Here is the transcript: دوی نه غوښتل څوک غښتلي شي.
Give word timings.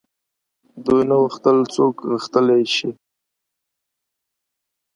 دوی 0.85 1.01
نه 1.09 1.15
غوښتل 1.21 1.57
څوک 1.75 1.95
غښتلي 2.11 2.61
شي. 2.75 2.89